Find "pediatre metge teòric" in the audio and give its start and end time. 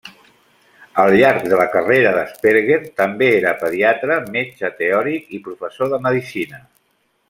3.61-5.33